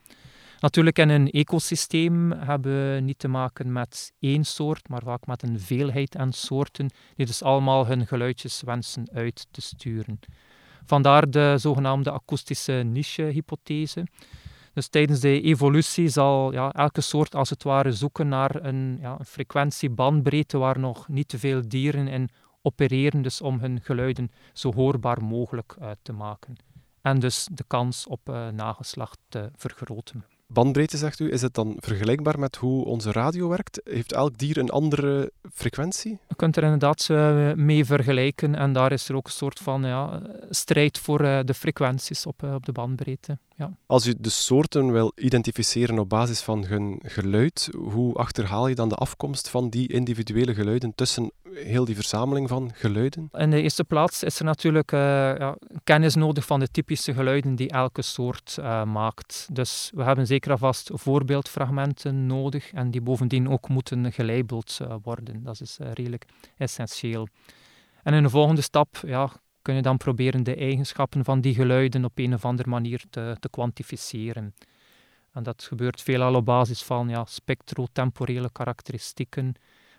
[0.61, 5.42] Natuurlijk in een ecosysteem hebben we niet te maken met één soort, maar vaak met
[5.42, 10.18] een veelheid aan soorten, die dus allemaal hun geluidjes wensen uit te sturen.
[10.88, 14.07] Vandaar de zogenaamde akoestische niche-hypothese.
[14.72, 19.16] Dus tijdens de evolutie zal ja, elke soort als het ware zoeken naar een, ja,
[19.18, 22.29] een frequentiebandbreedte waar nog niet te veel dieren in
[22.62, 26.57] opereren, dus om hun geluiden zo hoorbaar mogelijk uh, te maken.
[27.03, 30.24] En dus de kans op uh, nageslacht te vergroten.
[30.52, 33.80] Bandbreedte, zegt u, is het dan vergelijkbaar met hoe onze radio werkt?
[33.84, 36.18] Heeft elk dier een andere frequentie?
[36.28, 39.82] Je kunt er inderdaad uh, mee vergelijken en daar is er ook een soort van
[39.82, 43.38] ja, strijd voor uh, de frequenties op, uh, op de bandbreedte.
[43.59, 43.73] Ja.
[43.87, 48.88] Als je de soorten wil identificeren op basis van hun geluid, hoe achterhaal je dan
[48.88, 53.29] de afkomst van die individuele geluiden tussen heel die verzameling van geluiden?
[53.33, 55.01] In de eerste plaats is er natuurlijk uh,
[55.38, 59.49] ja, kennis nodig van de typische geluiden die elke soort uh, maakt.
[59.53, 65.42] Dus we hebben zeker alvast voorbeeldfragmenten nodig en die bovendien ook moeten gelabeld uh, worden.
[65.42, 66.25] Dat is redelijk
[66.57, 67.29] essentieel.
[68.03, 69.31] En in de volgende stap ja,
[69.68, 73.37] kun je dan proberen de eigenschappen van die geluiden op een of andere manier te,
[73.40, 74.54] te kwantificeren.
[75.33, 79.54] En dat gebeurt veelal op basis van ja, spectrotemporele karakteristieken.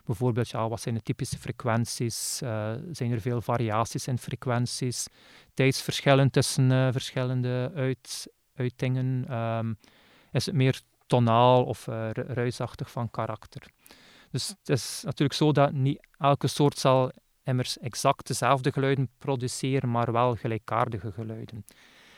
[0.05, 2.41] Bijvoorbeeld, ja, wat zijn de typische frequenties?
[2.43, 5.07] Uh, zijn er veel variaties in frequenties?
[5.53, 9.33] Tijdsverschillen tussen uh, verschillende uit, uitingen?
[9.37, 9.77] Um,
[10.31, 13.61] is het meer tonaal of uh, ruisachtig van karakter?
[14.31, 17.11] Dus het is natuurlijk zo dat niet elke soort zal
[17.49, 21.65] immers exact dezelfde geluiden produceren, maar wel gelijkaardige geluiden.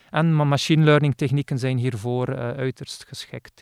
[0.09, 3.61] En machine learning technieken zijn hiervoor uh, uiterst geschikt.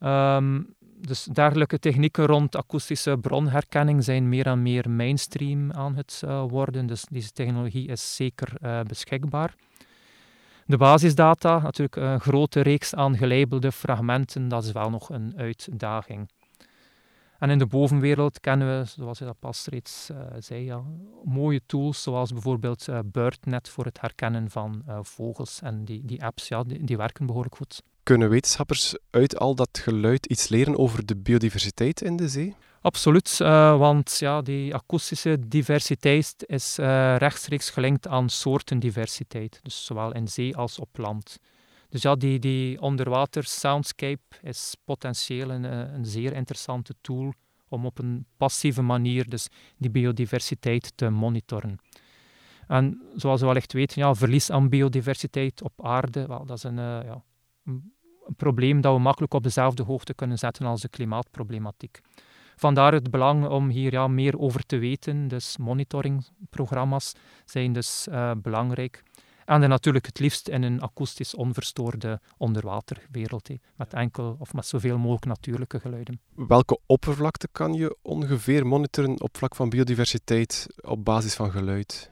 [0.00, 6.44] Um, dus dergelijke technieken rond akoestische bronherkenning zijn meer en meer mainstream aan het uh,
[6.48, 6.86] worden.
[6.86, 9.54] Dus deze technologie is zeker uh, beschikbaar.
[10.66, 16.28] De basisdata, natuurlijk een grote reeks aan gelabelde fragmenten, dat is wel nog een uitdaging.
[17.38, 20.82] En in de bovenwereld kennen we, zoals je dat pas reeds uh, zei, ja,
[21.24, 25.60] mooie tools zoals bijvoorbeeld uh, BirdNet voor het herkennen van uh, vogels.
[25.62, 27.82] En die, die apps ja, die, die, werken behoorlijk goed.
[28.02, 32.56] Kunnen wetenschappers uit al dat geluid iets leren over de biodiversiteit in de zee?
[32.80, 33.36] Absoluut,
[33.78, 36.76] want ja, die akoestische diversiteit is
[37.16, 41.38] rechtstreeks gelinkt aan soortendiversiteit, dus zowel in zee als op land.
[41.88, 47.32] Dus ja, die, die onderwater soundscape is potentieel een, eh, een zeer interessante tool
[47.68, 51.78] om op een passieve manier dus die biodiversiteit te monitoren.
[52.66, 56.78] En zoals we wellicht weten, ja, verlies aan biodiversiteit op aarde, wel, dat is een,
[56.78, 57.22] uh, ja,
[57.64, 57.92] een,
[58.36, 62.00] probleem dat we makkelijk op dezelfde hoogte kunnen zetten als de klimaatproblematiek.
[62.56, 65.28] Vandaar het belang om hier ja, meer over te weten.
[65.28, 67.12] Dus monitoringprogramma's
[67.44, 69.02] zijn dus uh, belangrijk.
[69.48, 74.98] En dan natuurlijk het liefst in een akoestisch onverstoorde onderwaterwereld, met enkel of met zoveel
[74.98, 76.20] mogelijk natuurlijke geluiden.
[76.34, 82.10] Welke oppervlakte kan je ongeveer monitoren op vlak van biodiversiteit op basis van geluid?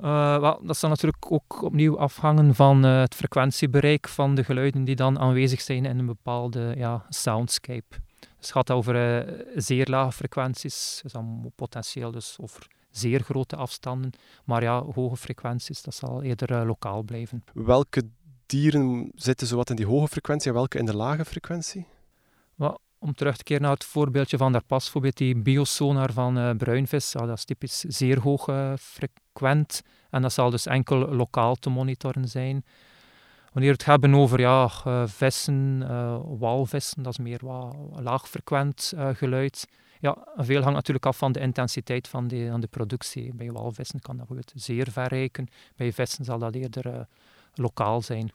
[0.00, 4.84] Uh, wel, dat zal natuurlijk ook opnieuw afhangen van uh, het frequentiebereik van de geluiden
[4.84, 7.96] die dan aanwezig zijn in een bepaalde ja, soundscape.
[8.18, 12.66] Dus het gaat over uh, zeer lage frequenties, dus dan potentieel dus over
[12.96, 14.10] zeer grote afstanden.
[14.44, 17.44] Maar ja, hoge frequenties, dat zal eerder uh, lokaal blijven.
[17.52, 18.02] Welke
[18.46, 21.86] dieren zitten zowat in die hoge frequentie en welke in de lage frequentie?
[22.54, 26.38] Well, om terug te keren naar het voorbeeldje van daar pas, bijvoorbeeld die biosonar van
[26.38, 30.98] uh, bruinvis, ja, dat is typisch zeer hoog uh, frequent en dat zal dus enkel
[30.98, 32.64] lokaal te monitoren zijn.
[33.52, 35.86] Wanneer we het hebben over ja, uh, vissen,
[36.38, 39.66] walvissen, dat is meer wat laag frequent geluid.
[40.06, 43.34] Ja, veel hangt natuurlijk af van de intensiteit van de, van de productie.
[43.34, 45.30] Bij walvissen kan dat zeer ver.
[45.76, 47.00] Bij vissen zal dat eerder uh,
[47.54, 48.30] lokaal zijn.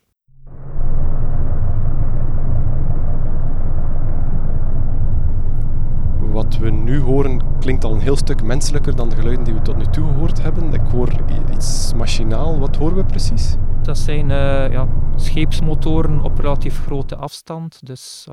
[6.19, 9.62] Wat we nu horen klinkt al een heel stuk menselijker dan de geluiden die we
[9.62, 10.74] tot nu toe gehoord hebben.
[10.74, 11.12] Ik hoor
[11.54, 12.60] iets machinaal.
[12.60, 13.56] Wat horen we precies?
[13.82, 17.80] Dat zijn uh, ja, scheepsmotoren op relatief grote afstand.
[17.86, 18.28] Dus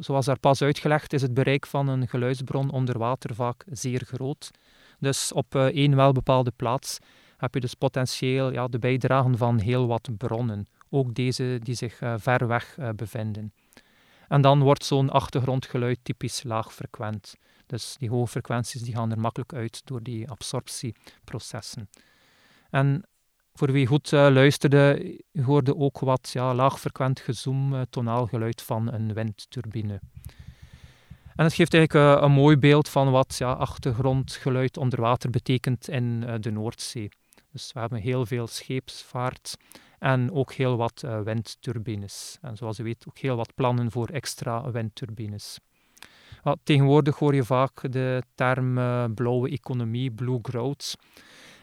[0.00, 4.50] zoals daar pas uitgelegd is het bereik van een geluidsbron onder water vaak zeer groot.
[4.98, 6.98] Dus op uh, één welbepaalde plaats
[7.36, 10.68] heb je dus potentieel ja, de bijdragen van heel wat bronnen.
[10.90, 13.52] Ook deze die zich ver weg bevinden.
[14.28, 17.34] En dan wordt zo'n achtergrondgeluid typisch laag frequent.
[17.66, 21.88] Dus die hoge frequenties die gaan er makkelijk uit door die absorptieprocessen.
[22.70, 23.04] En
[23.56, 28.92] voor wie goed uh, luisterde, hoorde ook wat ja, laagfrequent gezoom, uh, tonaal geluid van
[28.92, 30.00] een windturbine.
[31.34, 35.88] En het geeft eigenlijk uh, een mooi beeld van wat ja, achtergrondgeluid onder water betekent
[35.88, 37.08] in de Noordzee.
[37.52, 39.56] Dus we hebben heel veel scheepsvaart
[39.98, 42.38] en ook heel wat windturbines.
[42.40, 45.58] En zoals u weet ook heel wat plannen voor extra windturbines.
[46.62, 48.74] Tegenwoordig hoor je vaak de term
[49.14, 50.94] blauwe economie, blue growth.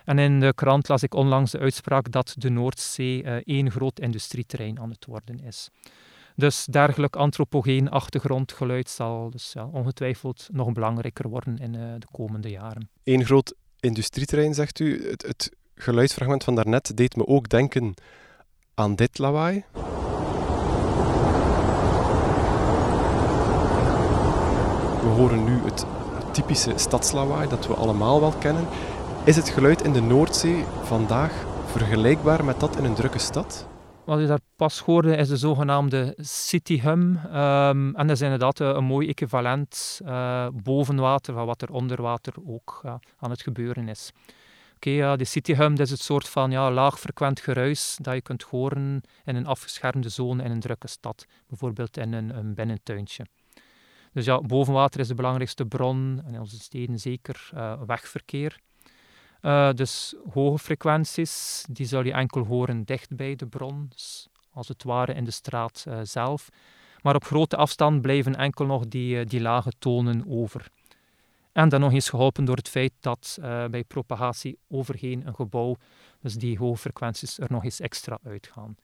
[0.05, 3.99] En in de krant las ik onlangs de uitspraak dat de Noordzee uh, één groot
[3.99, 5.69] industrieterrein aan het worden is.
[6.35, 12.49] Dus dergelijk antropogeen achtergrondgeluid zal dus, ja, ongetwijfeld nog belangrijker worden in uh, de komende
[12.49, 12.89] jaren.
[13.03, 15.09] Eén groot industrieterrein, zegt u.
[15.09, 17.93] Het, het geluidsfragment van daarnet deed me ook denken
[18.73, 19.63] aan dit lawaai.
[25.03, 25.85] We horen nu het
[26.31, 28.67] typische stadslawaai dat we allemaal wel kennen.
[29.25, 33.67] Is het geluid in de Noordzee vandaag vergelijkbaar met dat in een drukke stad?
[34.05, 37.19] Wat je daar pas hoorde is de zogenaamde city hum.
[37.25, 42.01] Um, en dat is inderdaad een mooi equivalent uh, boven water van wat er onder
[42.01, 42.81] water ook
[43.19, 44.11] aan het gebeuren is.
[44.75, 48.21] Oké, ja, de city hum dat is het soort van ja, laagfrequent geruis dat je
[48.21, 51.25] kunt horen in een afgeschermde zone in een drukke stad.
[51.47, 53.25] Bijvoorbeeld in een, een binnentuintje.
[54.13, 58.59] Dus ja, bovenwater is de belangrijkste bron, in onze steden zeker uh, wegverkeer.
[59.41, 63.91] Uh, dus hoge frequenties, die zal je enkel horen dicht bij de bron,
[64.51, 66.49] als het ware in de straat uh, zelf.
[67.01, 70.67] Maar op grote afstand blijven enkel nog die, die lage tonen over.
[71.51, 75.75] En dan nog eens geholpen door het feit dat bij propagatie overheen een gebouw,
[76.21, 78.75] dus die hoge frequenties er nog eens extra uitgaan.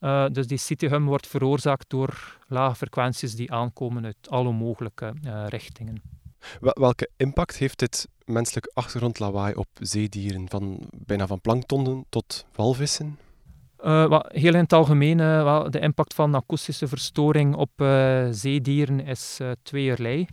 [0.00, 5.44] Uh, dus die cityhum wordt veroorzaakt door lage frequenties die aankomen uit alle mogelijke uh,
[5.48, 6.02] richtingen.
[6.60, 13.18] Welke impact heeft dit menselijk achtergrondlawaai op zeedieren, van, bijna van planktonnen tot walvissen?
[13.84, 17.70] Uh, wat, heel in het algemeen, wel, de impact van akoestische verstoring op
[18.30, 20.26] zeedieren is tweeërlei.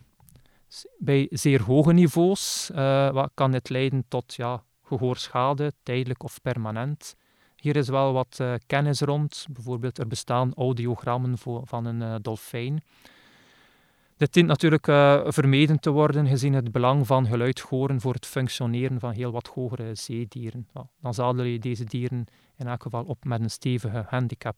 [0.98, 2.70] Bij zeer hoge niveaus
[3.12, 7.16] wat kan dit leiden tot ja, gehoorschade, tijdelijk of permanent.
[7.64, 9.46] Hier is wel wat uh, kennis rond.
[9.50, 12.84] Bijvoorbeeld, er bestaan audiogrammen voor, van een uh, dolfijn.
[14.18, 19.00] Dit dient natuurlijk uh, vermeden te worden gezien het belang van geluidhoren voor het functioneren
[19.00, 20.68] van heel wat hogere zeedieren.
[21.02, 22.26] Dan zadel je deze dieren
[22.58, 24.56] in elk geval op met een stevige handicap.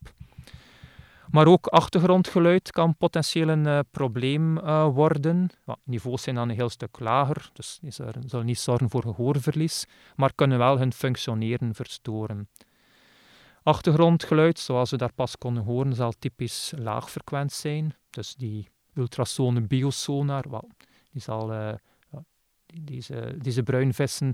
[1.32, 4.60] Maar ook achtergrondgeluid kan potentieel een probleem
[4.94, 5.50] worden.
[5.84, 7.92] Niveaus zijn dan een heel stuk lager, dus die
[8.26, 12.48] zullen niet zorgen voor gehoorverlies, maar kunnen wel hun functioneren verstoren.
[13.66, 17.96] Achtergrondgeluid, zoals we daar pas konden horen, zal typisch laagfrequent zijn.
[18.10, 20.70] Dus die ultrasone biosonar, well,
[21.12, 21.74] die zal, uh,
[22.74, 24.34] deze, deze bruinvissen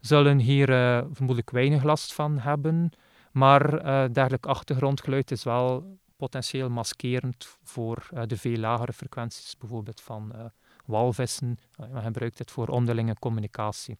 [0.00, 2.90] zullen hier uh, vermoedelijk weinig last van hebben.
[3.32, 10.52] Maar uh, dergelijk achtergrondgeluid is wel potentieel maskerend voor de veel lagere frequenties, bijvoorbeeld van
[10.84, 11.58] walvissen.
[11.76, 13.98] men gebruikt dit voor onderlinge communicatie.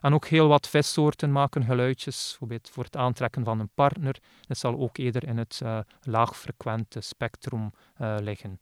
[0.00, 4.16] En ook heel wat vissoorten maken geluidjes, bijvoorbeeld voor het aantrekken van een partner.
[4.46, 8.60] Dat zal ook eerder in het uh, laagfrequente spectrum uh, liggen.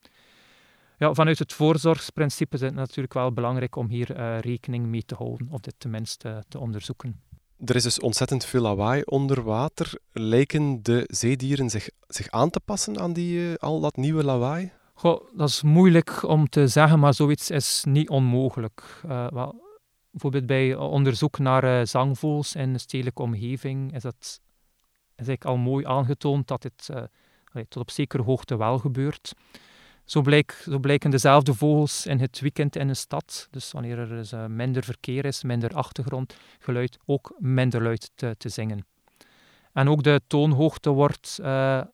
[0.99, 5.15] Ja, vanuit het voorzorgsprincipe is het natuurlijk wel belangrijk om hier uh, rekening mee te
[5.15, 7.21] houden, of dit tenminste te onderzoeken.
[7.65, 9.99] Er is dus ontzettend veel lawaai onder water.
[10.13, 14.73] Lijken de zeedieren zich, zich aan te passen aan die, al dat nieuwe lawaai?
[14.95, 19.01] Goh, dat is moeilijk om te zeggen, maar zoiets is niet onmogelijk.
[19.31, 19.66] wel,
[20.17, 24.15] bijvoorbeeld bij onderzoek naar uh, zangvogels in de stedelijke omgeving is dat
[25.17, 27.03] is eigenlijk al mooi aangetoond dat dit uh,
[27.69, 29.33] tot op zekere hoogte wel gebeurt.
[30.05, 34.09] Zo, blijk, zo blijken dezelfde vogels in het weekend in een stad, dus wanneer er
[34.09, 38.87] dus, uh, minder verkeer is, minder achtergrondgeluid, ook minder luid te, te zingen.
[39.73, 41.41] En ook de toonhoogte wordt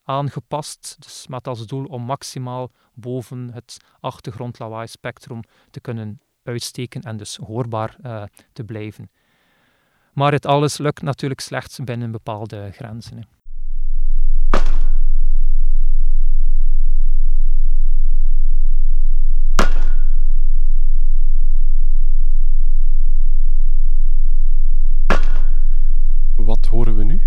[0.05, 7.17] aangepast, dus met als doel om maximaal boven het achtergrondlawaai spectrum te kunnen uitsteken en
[7.17, 9.11] dus hoorbaar uh, te blijven.
[10.13, 13.17] Maar het alles lukt natuurlijk slechts binnen bepaalde grenzen.
[13.17, 13.23] Hè.
[26.37, 27.23] Wat horen we nu?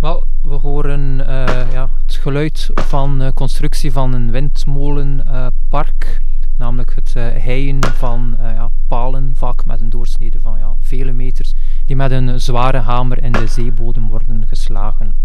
[0.00, 6.20] Wel, we horen uh, ja, het geluid van uh, constructie van een windmolenpark
[6.60, 11.12] namelijk het uh, heien van uh, ja, palen, vaak met een doorsnede van ja, vele
[11.12, 11.52] meters,
[11.86, 15.16] die met een zware hamer in de zeebodem worden geslagen.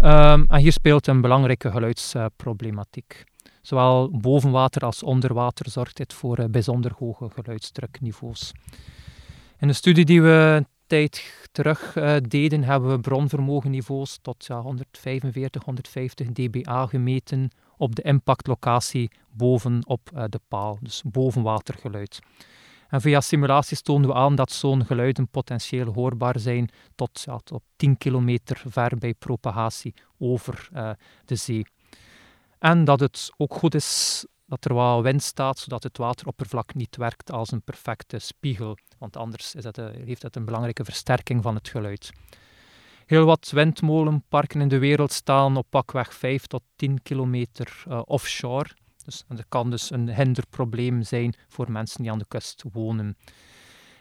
[0.00, 3.24] Um, en hier speelt een belangrijke geluidsproblematiek.
[3.60, 8.52] Zowel boven water als onder water zorgt dit voor uh, bijzonder hoge geluidsdrukniveaus.
[9.58, 11.92] In de studie die we een tijd terug
[12.28, 17.50] deden, hebben we bronvermogenniveaus tot ja, 145, 150 dBA gemeten
[17.82, 22.18] op de impactlocatie bovenop uh, de paal, dus bovenwatergeluid.
[22.88, 27.62] En via simulaties toonden we aan dat zo'n geluiden potentieel hoorbaar zijn tot, ja, tot
[27.76, 30.90] 10 kilometer ver bij propagatie over uh,
[31.24, 31.66] de zee.
[32.58, 36.96] En dat het ook goed is dat er wat wind staat, zodat het wateroppervlak niet
[36.96, 38.76] werkt als een perfecte spiegel.
[38.98, 42.12] Want anders is dat, heeft dat een belangrijke versterking van het geluid.
[43.12, 48.68] Heel wat windmolenparken in de wereld staan op pakweg 5 tot 10 kilometer uh, offshore.
[49.04, 53.16] Dus, dat kan dus een hinderprobleem zijn voor mensen die aan de kust wonen.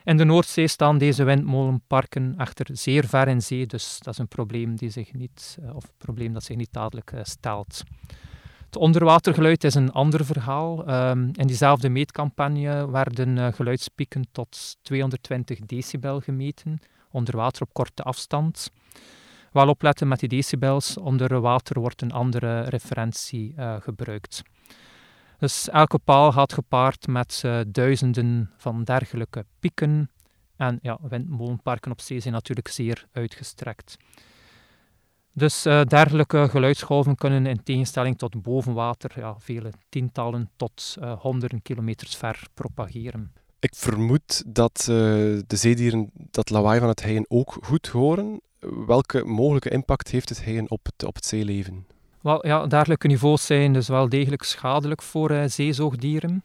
[0.03, 4.27] In de Noordzee staan deze windmolenparken echter zeer ver in zee, dus dat is een
[4.27, 7.83] probleem, die zich niet, uh, of probleem dat zich niet dadelijk uh, stelt.
[8.65, 10.89] Het onderwatergeluid is een ander verhaal.
[11.09, 16.79] Um, in diezelfde meetcampagne werden geluidspieken tot 220 decibel gemeten,
[17.11, 18.71] onder water op korte afstand.
[19.51, 24.41] Wel opletten met die decibels, onder water wordt een andere referentie uh, gebruikt.
[25.37, 30.09] Dus elke paal gaat gepaard met uh, duizenden van dergelijke pieken.
[30.55, 33.97] En ja, windmolenparken op zee zijn natuurlijk zeer uitgestrekt.
[35.33, 41.61] Dus uh, dergelijke geluidsgolven kunnen in tegenstelling tot boven water ja, vele tientallen tot honderden
[41.61, 43.33] kilometers ver propageren.
[43.61, 44.95] Ik vermoed dat uh,
[45.47, 48.41] de zeedieren dat lawaai van het heien ook goed horen.
[48.85, 51.85] Welke mogelijke impact heeft het heien op het, op het zeeleven?
[52.21, 56.43] Wel, ja, dergelijke niveaus zijn dus wel degelijk schadelijk voor uh, zeezoogdieren.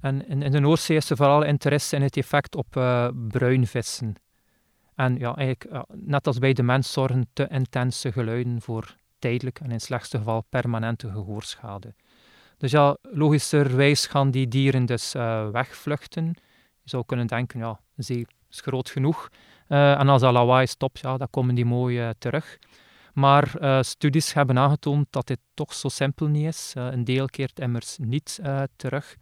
[0.00, 4.14] En in, in, de Noordzee is er vooral interesse in het effect op uh, bruinvissen.
[4.94, 9.66] En ja, eigenlijk, net als bij de mens zorgen te intense geluiden voor tijdelijk en
[9.66, 11.94] in het slechtste geval permanente gehoorschade.
[12.62, 16.24] Dus ja, logischerwijs gaan die dieren dus uh, wegvluchten.
[16.82, 19.28] Je zou kunnen denken, ja, de zee is groot genoeg.
[19.68, 22.58] Uh, en als dat lawaai stopt, ja, dan komen die mooi uh, terug.
[23.14, 23.54] Maar
[23.84, 26.72] studies hebben aangetoond dat dit toch zo simpel niet is.
[26.74, 28.40] een deel keert immers niet
[28.76, 29.16] terug.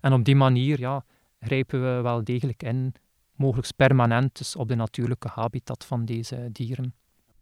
[0.00, 1.04] En op die manier ja,
[1.40, 2.94] grijpen we wel degelijk in
[3.32, 6.94] mogelijk permanent dus op de natuurlijke habitat van deze dieren.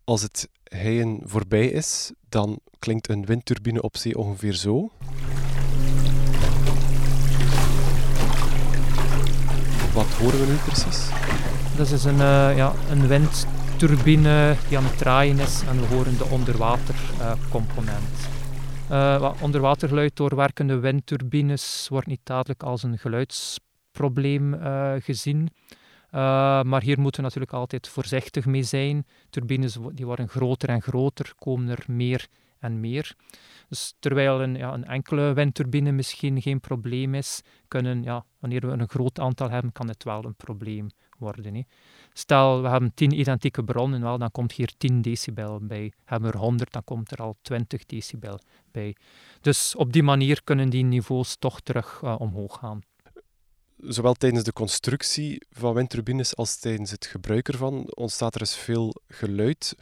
[0.04, 4.90] Als het heien voorbij is, dan klinkt een windturbine op zee ongeveer zo.
[9.92, 11.08] Wat horen we nu precies?
[11.76, 16.18] Dat is een, uh, ja, een windturbine die aan het draaien is en we horen
[16.18, 18.28] de onderwatercomponent.
[18.90, 25.48] Uh, onderwatergeluid door werkende windturbines wordt niet dadelijk als een geluidsprobleem uh, gezien.
[26.14, 29.06] Uh, maar hier moeten we natuurlijk altijd voorzichtig mee zijn.
[29.30, 32.28] Turbines die worden groter en groter, komen er meer
[32.58, 33.16] en meer.
[33.68, 38.72] Dus terwijl een, ja, een enkele windturbine misschien geen probleem is, kunnen, ja, wanneer we
[38.72, 41.54] een groot aantal hebben, kan het wel een probleem worden.
[41.54, 41.62] Hè.
[42.12, 45.92] Stel, we hebben 10 identieke bronnen, wel, dan komt hier 10 decibel bij.
[46.04, 48.38] Hebben we er 100, dan komt er al 20 decibel
[48.70, 48.96] bij.
[49.40, 52.80] Dus op die manier kunnen die niveaus toch terug uh, omhoog gaan
[53.80, 58.94] zowel tijdens de constructie van windturbines als tijdens het gebruik ervan ontstaat er eens veel
[59.08, 59.76] geluid.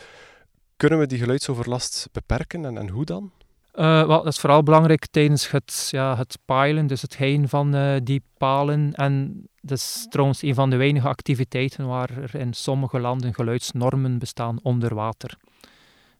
[0.76, 3.32] Kunnen we die geluidsoverlast beperken en, en hoe dan?
[3.74, 7.74] Uh, wel, dat is vooral belangrijk tijdens het, ja, het palen, dus het heen van
[7.74, 8.92] uh, die palen.
[8.94, 14.18] En dat is trouwens een van de weinige activiteiten waar er in sommige landen geluidsnormen
[14.18, 15.38] bestaan onder water.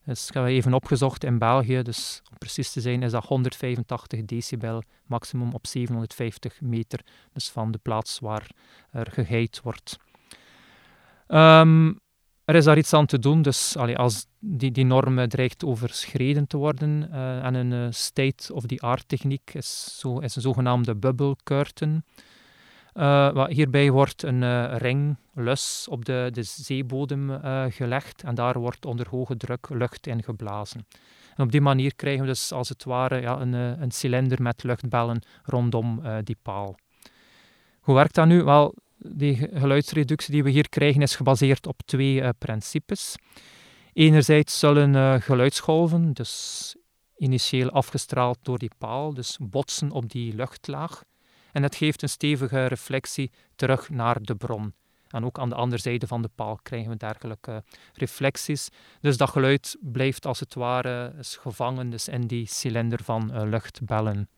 [0.07, 4.25] Dus ik heb even opgezocht in België, dus om precies te zijn is dat 185
[4.25, 7.01] decibel, maximum op 750 meter,
[7.33, 8.51] dus van de plaats waar
[8.91, 9.97] er geheid wordt.
[11.29, 12.01] Um,
[12.45, 16.47] er is daar iets aan te doen, dus allee, als die, die norm dreigt overschreden
[16.47, 22.05] te worden uh, en een uh, state-of-the-art techniek is, zo, is een zogenaamde bubble curtain.
[22.97, 28.59] Uh, hierbij wordt een uh, ring, lus, op de, de zeebodem uh, gelegd en daar
[28.59, 30.87] wordt onder hoge druk lucht in geblazen.
[31.35, 34.63] En op die manier krijgen we dus als het ware ja, een, een cilinder met
[34.63, 36.77] luchtbellen rondom die paal.
[37.81, 38.43] Hoe werkt dat nu?
[38.43, 43.17] Wel, die geluidsreductie die we hier krijgen is gebaseerd op twee principes.
[43.93, 46.75] Enerzijds zullen geluidsgolven, dus
[47.17, 51.03] initieel afgestraald door die paal, dus botsen op die luchtlaag
[51.57, 54.75] en het geeft een stevige reflectie terug naar de bron.
[55.09, 58.69] En ook aan de andere zijde van de paal krijgen we dergelijke reflecties.
[59.01, 64.29] Dus dat geluid blijft als het ware gevangen dus in die cilinder van uh, luchtbellen.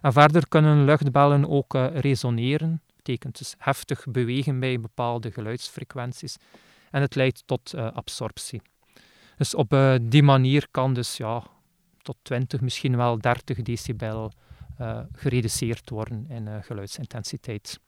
[0.00, 2.82] En verder kunnen luchtbellen ook uh, resoneren.
[2.86, 6.36] Dat betekent dus heftig bewegen bij bepaalde geluidsfrequenties.
[6.90, 8.62] En het leidt tot absorptie.
[9.36, 11.42] Dus op die manier kan dus ja,
[11.98, 14.32] tot 20, misschien wel 30 decibel
[15.12, 17.78] gereduceerd worden in uh, geluidsintensiteit.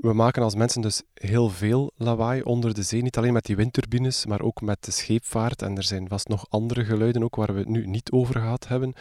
[0.00, 3.56] We maken als mensen dus heel veel lawaai onder de zee, niet alleen met die
[3.56, 5.62] windturbines, maar ook met de scheepvaart.
[5.62, 8.68] En er zijn vast nog andere geluiden ook waar we het nu niet over gehad
[8.68, 8.94] hebben.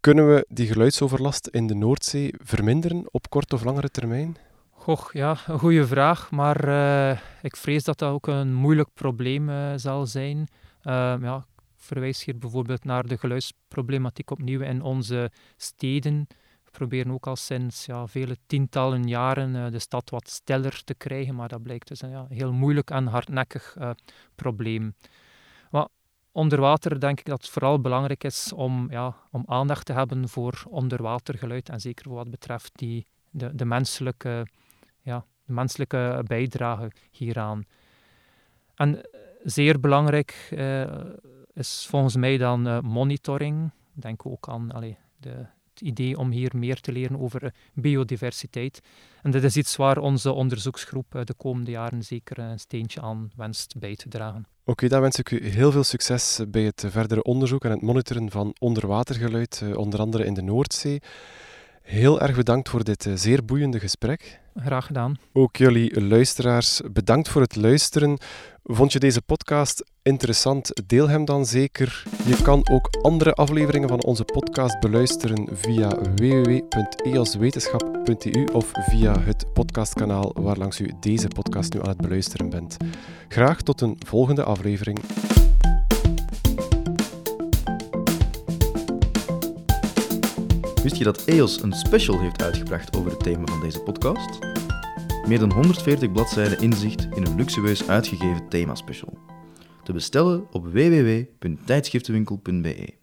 [0.00, 4.36] Kunnen we die geluidsoverlast in de Noordzee verminderen op kort of langere termijn?
[4.70, 9.48] Goh, ja, een goede vraag, maar uh, ik vrees dat dat ook een moeilijk probleem
[9.48, 10.36] uh, zal zijn.
[10.36, 11.46] Uh, ja,
[11.86, 16.26] verwijs hier bijvoorbeeld naar de geluidsproblematiek opnieuw in onze steden.
[16.64, 20.94] We proberen ook al sinds ja, vele tientallen jaren uh, de stad wat stiller te
[20.94, 23.90] krijgen, maar dat blijkt dus een ja, heel moeilijk en hardnekkig uh,
[24.34, 24.94] probleem.
[25.70, 25.88] Maar
[26.32, 30.28] onder water denk ik dat het vooral belangrijk is om, ja, om aandacht te hebben
[30.28, 34.46] voor onderwatergeluid en zeker wat betreft die, de, de, menselijke,
[35.02, 37.64] ja, de menselijke bijdrage hieraan.
[38.74, 39.00] En
[39.42, 40.84] zeer belangrijk uh,
[41.56, 43.70] is volgens mij dan uh, monitoring.
[43.92, 45.28] Denk ook aan allee, de,
[45.70, 48.80] het idee om hier meer te leren over uh, biodiversiteit.
[49.22, 53.78] En dit is iets waar onze onderzoeksgroep de komende jaren zeker een steentje aan wenst
[53.78, 54.46] bij te dragen.
[54.64, 58.30] Oké, dan wens ik u heel veel succes bij het verdere onderzoek en het monitoren
[58.30, 61.00] van onderwatergeluid, onder andere in de Noordzee.
[61.82, 64.40] Heel erg bedankt voor dit zeer boeiende gesprek.
[64.54, 65.16] Graag gedaan.
[65.32, 68.18] Ook jullie luisteraars, bedankt voor het luisteren.
[68.68, 70.72] Vond je deze podcast interessant?
[70.86, 72.02] Deel hem dan zeker.
[72.24, 80.32] Je kan ook andere afleveringen van onze podcast beluisteren via www.eoswetenschap.eu of via het podcastkanaal
[80.34, 82.76] waarlangs u deze podcast nu aan het beluisteren bent.
[83.28, 84.98] Graag tot een volgende aflevering.
[90.82, 94.38] Wist je dat EOS een special heeft uitgebracht over het thema van deze podcast?
[95.26, 99.18] Meer dan 140 bladzijden inzicht in een luxueus uitgegeven themaspecial.
[99.82, 102.94] Te bestellen op www.tijdschriftenwinkel.be